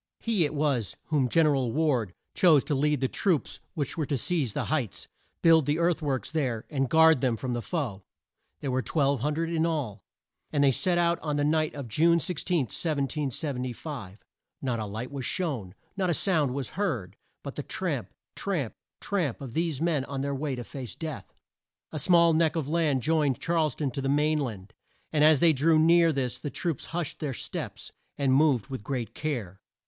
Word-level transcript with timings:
He 0.19 0.45
it 0.45 0.55
was 0.55 0.97
whom 1.09 1.29
Gen 1.29 1.45
er 1.45 1.55
al 1.55 1.71
Ward 1.71 2.15
chose 2.33 2.63
to 2.63 2.73
lead 2.73 3.01
the 3.01 3.07
troops 3.07 3.59
which 3.75 3.99
were 3.99 4.05
to 4.07 4.17
seize 4.17 4.53
the 4.53 4.65
heights, 4.65 5.07
build 5.43 5.67
the 5.67 5.77
earth 5.77 6.01
works 6.01 6.31
there, 6.31 6.65
and 6.71 6.89
guard 6.89 7.21
them 7.21 7.37
from 7.37 7.53
the 7.53 7.61
foe. 7.61 8.01
There 8.61 8.71
were 8.71 8.81
1200 8.81 9.51
in 9.51 9.63
all, 9.63 10.01
and 10.51 10.63
they 10.63 10.71
set 10.71 10.97
out 10.97 11.19
on 11.19 11.35
the 11.35 11.43
night 11.43 11.75
of 11.75 11.87
June 11.87 12.19
16, 12.19 12.61
1775. 12.61 14.23
Not 14.59 14.79
a 14.79 14.87
light 14.87 15.11
was 15.11 15.23
shown. 15.23 15.75
Not 15.95 16.09
a 16.09 16.15
sound 16.15 16.55
was 16.55 16.69
heard, 16.69 17.15
but 17.43 17.53
the 17.53 17.61
tramp 17.61 18.11
tramp 18.35 18.73
tramp 19.01 19.39
of 19.39 19.53
these 19.53 19.79
men 19.81 20.03
on 20.05 20.21
their 20.21 20.33
way 20.33 20.55
to 20.55 20.63
face 20.63 20.95
death. 20.95 21.31
A 21.91 21.99
small 21.99 22.33
neck 22.33 22.55
of 22.55 22.67
land 22.67 23.03
joined 23.03 23.39
Charles 23.39 23.75
town 23.75 23.91
to 23.91 24.01
the 24.01 24.09
main 24.09 24.39
land, 24.39 24.73
and 25.13 25.23
as 25.23 25.39
they 25.41 25.53
drew 25.53 25.77
near 25.77 26.11
this 26.11 26.39
the 26.39 26.49
troops 26.49 26.87
hushed 26.87 27.19
their 27.19 27.35
steps, 27.35 27.91
and 28.17 28.33
moved 28.33 28.65
with 28.65 28.83
great 28.83 29.13
care. 29.13 29.59